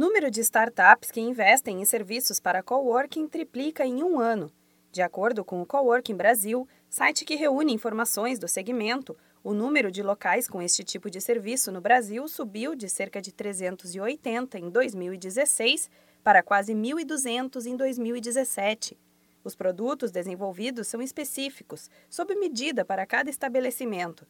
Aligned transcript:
Número 0.00 0.30
de 0.30 0.40
startups 0.40 1.10
que 1.10 1.20
investem 1.20 1.82
em 1.82 1.84
serviços 1.84 2.40
para 2.40 2.62
coworking 2.62 3.28
triplica 3.28 3.84
em 3.84 4.02
um 4.02 4.18
ano. 4.18 4.50
De 4.90 5.02
acordo 5.02 5.44
com 5.44 5.60
o 5.60 5.66
Coworking 5.66 6.16
Brasil, 6.16 6.66
site 6.88 7.22
que 7.22 7.34
reúne 7.34 7.74
informações 7.74 8.38
do 8.38 8.48
segmento, 8.48 9.14
o 9.44 9.52
número 9.52 9.90
de 9.90 10.02
locais 10.02 10.48
com 10.48 10.62
este 10.62 10.82
tipo 10.82 11.10
de 11.10 11.20
serviço 11.20 11.70
no 11.70 11.82
Brasil 11.82 12.26
subiu 12.28 12.74
de 12.74 12.88
cerca 12.88 13.20
de 13.20 13.30
380 13.30 14.58
em 14.58 14.70
2016 14.70 15.90
para 16.24 16.42
quase 16.42 16.72
1.200 16.72 17.66
em 17.66 17.76
2017. 17.76 18.96
Os 19.44 19.54
produtos 19.54 20.10
desenvolvidos 20.10 20.86
são 20.88 21.02
específicos, 21.02 21.90
sob 22.08 22.34
medida 22.36 22.86
para 22.86 23.04
cada 23.04 23.28
estabelecimento 23.28 24.26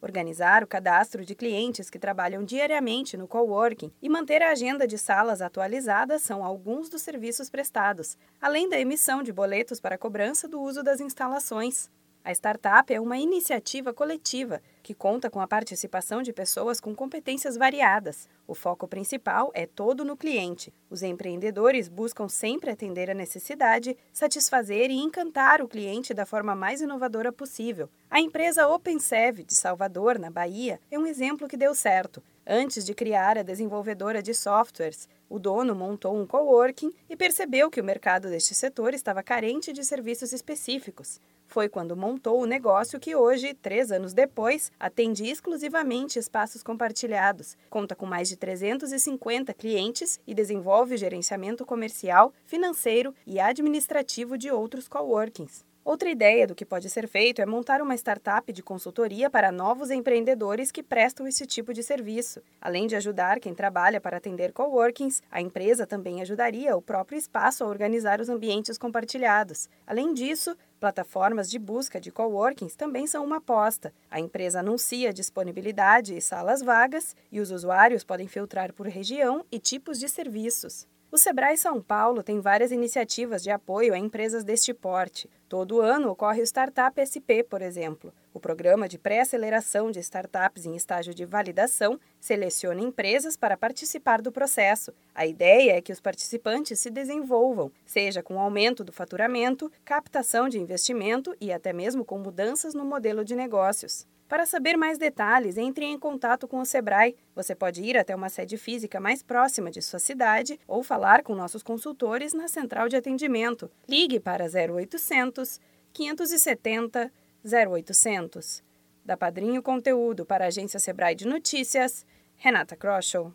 organizar 0.00 0.64
o 0.64 0.66
cadastro 0.66 1.24
de 1.24 1.34
clientes 1.34 1.90
que 1.90 1.98
trabalham 1.98 2.44
diariamente 2.44 3.16
no 3.16 3.28
coworking 3.28 3.92
e 4.00 4.08
manter 4.08 4.42
a 4.42 4.50
agenda 4.50 4.86
de 4.86 4.96
salas 4.96 5.42
atualizada 5.42 6.18
são 6.18 6.44
alguns 6.44 6.88
dos 6.88 7.02
serviços 7.02 7.50
prestados, 7.50 8.16
além 8.40 8.68
da 8.68 8.78
emissão 8.78 9.22
de 9.22 9.32
boletos 9.32 9.80
para 9.80 9.98
cobrança 9.98 10.48
do 10.48 10.60
uso 10.60 10.82
das 10.82 11.00
instalações. 11.00 11.90
A 12.22 12.32
startup 12.32 12.92
é 12.92 13.00
uma 13.00 13.16
iniciativa 13.16 13.94
coletiva 13.94 14.60
que 14.82 14.92
conta 14.92 15.30
com 15.30 15.40
a 15.40 15.48
participação 15.48 16.20
de 16.20 16.34
pessoas 16.34 16.78
com 16.78 16.94
competências 16.94 17.56
variadas. 17.56 18.28
O 18.46 18.54
foco 18.54 18.86
principal 18.86 19.50
é 19.54 19.64
todo 19.64 20.04
no 20.04 20.18
cliente. 20.18 20.72
Os 20.90 21.02
empreendedores 21.02 21.88
buscam 21.88 22.28
sempre 22.28 22.70
atender 22.70 23.10
a 23.10 23.14
necessidade, 23.14 23.96
satisfazer 24.12 24.90
e 24.90 24.98
encantar 24.98 25.62
o 25.62 25.68
cliente 25.68 26.12
da 26.12 26.26
forma 26.26 26.54
mais 26.54 26.82
inovadora 26.82 27.32
possível. 27.32 27.88
A 28.10 28.20
empresa 28.20 28.68
OpenSev 28.68 29.42
de 29.42 29.54
Salvador, 29.54 30.18
na 30.18 30.30
Bahia, 30.30 30.78
é 30.90 30.98
um 30.98 31.06
exemplo 31.06 31.48
que 31.48 31.56
deu 31.56 31.74
certo. 31.74 32.22
Antes 32.52 32.84
de 32.84 32.92
criar 32.94 33.38
a 33.38 33.44
desenvolvedora 33.44 34.20
de 34.20 34.34
softwares, 34.34 35.08
o 35.28 35.38
dono 35.38 35.72
montou 35.72 36.20
um 36.20 36.26
coworking 36.26 36.92
e 37.08 37.14
percebeu 37.14 37.70
que 37.70 37.80
o 37.80 37.84
mercado 37.84 38.28
deste 38.28 38.56
setor 38.56 38.92
estava 38.92 39.22
carente 39.22 39.72
de 39.72 39.84
serviços 39.84 40.32
específicos. 40.32 41.20
Foi 41.46 41.68
quando 41.68 41.96
montou 41.96 42.42
o 42.42 42.46
negócio 42.46 42.98
que 42.98 43.14
hoje, 43.14 43.54
três 43.54 43.92
anos 43.92 44.12
depois, 44.12 44.72
atende 44.80 45.30
exclusivamente 45.30 46.18
espaços 46.18 46.60
compartilhados, 46.60 47.56
conta 47.68 47.94
com 47.94 48.04
mais 48.04 48.28
de 48.28 48.36
350 48.36 49.54
clientes 49.54 50.18
e 50.26 50.34
desenvolve 50.34 50.96
gerenciamento 50.96 51.64
comercial, 51.64 52.34
financeiro 52.44 53.14
e 53.24 53.38
administrativo 53.38 54.36
de 54.36 54.50
outros 54.50 54.88
coworkings. 54.88 55.64
Outra 55.82 56.10
ideia 56.10 56.46
do 56.46 56.54
que 56.54 56.64
pode 56.64 56.90
ser 56.90 57.08
feito 57.08 57.40
é 57.40 57.46
montar 57.46 57.80
uma 57.80 57.94
startup 57.94 58.52
de 58.52 58.62
consultoria 58.62 59.30
para 59.30 59.50
novos 59.50 59.90
empreendedores 59.90 60.70
que 60.70 60.82
prestam 60.82 61.26
esse 61.26 61.46
tipo 61.46 61.72
de 61.72 61.82
serviço. 61.82 62.42
Além 62.60 62.86
de 62.86 62.96
ajudar 62.96 63.40
quem 63.40 63.54
trabalha 63.54 63.98
para 63.98 64.18
atender 64.18 64.52
coworkings, 64.52 65.22
a 65.30 65.40
empresa 65.40 65.86
também 65.86 66.20
ajudaria 66.20 66.76
o 66.76 66.82
próprio 66.82 67.18
espaço 67.18 67.64
a 67.64 67.66
organizar 67.66 68.20
os 68.20 68.28
ambientes 68.28 68.76
compartilhados. 68.76 69.70
Além 69.86 70.12
disso, 70.12 70.54
plataformas 70.78 71.50
de 71.50 71.58
busca 71.58 71.98
de 71.98 72.10
coworkings 72.10 72.76
também 72.76 73.06
são 73.06 73.24
uma 73.24 73.38
aposta. 73.38 73.90
A 74.10 74.20
empresa 74.20 74.60
anuncia 74.60 75.14
disponibilidade 75.14 76.14
e 76.14 76.20
salas 76.20 76.60
vagas 76.60 77.16
e 77.32 77.40
os 77.40 77.50
usuários 77.50 78.04
podem 78.04 78.28
filtrar 78.28 78.74
por 78.74 78.86
região 78.86 79.46
e 79.50 79.58
tipos 79.58 79.98
de 79.98 80.10
serviços. 80.10 80.86
O 81.12 81.18
Sebrae 81.18 81.56
São 81.56 81.82
Paulo 81.82 82.22
tem 82.22 82.38
várias 82.38 82.70
iniciativas 82.70 83.42
de 83.42 83.50
apoio 83.50 83.92
a 83.92 83.98
empresas 83.98 84.44
deste 84.44 84.72
porte. 84.72 85.28
Todo 85.48 85.80
ano 85.80 86.08
ocorre 86.08 86.40
o 86.40 86.46
Startup 86.46 86.94
SP, 87.02 87.42
por 87.42 87.60
exemplo. 87.62 88.14
O 88.32 88.38
programa 88.38 88.88
de 88.88 88.96
pré-aceleração 88.96 89.90
de 89.90 89.98
startups 89.98 90.66
em 90.66 90.76
estágio 90.76 91.12
de 91.12 91.24
validação 91.24 91.98
seleciona 92.20 92.80
empresas 92.80 93.36
para 93.36 93.56
participar 93.56 94.22
do 94.22 94.30
processo. 94.30 94.92
A 95.12 95.26
ideia 95.26 95.72
é 95.72 95.80
que 95.80 95.92
os 95.92 96.00
participantes 96.00 96.78
se 96.78 96.90
desenvolvam, 96.90 97.72
seja 97.84 98.22
com 98.22 98.38
aumento 98.38 98.84
do 98.84 98.92
faturamento, 98.92 99.68
captação 99.84 100.48
de 100.48 100.60
investimento 100.60 101.34
e 101.40 101.52
até 101.52 101.72
mesmo 101.72 102.04
com 102.04 102.20
mudanças 102.20 102.72
no 102.72 102.84
modelo 102.84 103.24
de 103.24 103.34
negócios. 103.34 104.06
Para 104.30 104.46
saber 104.46 104.76
mais 104.76 104.96
detalhes, 104.96 105.58
entre 105.58 105.84
em 105.84 105.98
contato 105.98 106.46
com 106.46 106.60
o 106.60 106.64
Sebrae. 106.64 107.16
Você 107.34 107.52
pode 107.52 107.82
ir 107.82 107.98
até 107.98 108.14
uma 108.14 108.28
sede 108.28 108.56
física 108.56 109.00
mais 109.00 109.24
próxima 109.24 109.72
de 109.72 109.82
sua 109.82 109.98
cidade 109.98 110.56
ou 110.68 110.84
falar 110.84 111.24
com 111.24 111.34
nossos 111.34 111.64
consultores 111.64 112.32
na 112.32 112.46
central 112.46 112.88
de 112.88 112.94
atendimento. 112.94 113.68
Ligue 113.88 114.20
para 114.20 114.44
0800 114.44 115.58
570 115.92 117.12
0800. 117.44 118.62
Da 119.04 119.16
Padrinho 119.16 119.60
Conteúdo 119.60 120.24
para 120.24 120.44
a 120.44 120.46
Agência 120.46 120.78
Sebrae 120.78 121.16
de 121.16 121.26
Notícias, 121.26 122.06
Renata 122.36 122.76
Kroschel. 122.76 123.34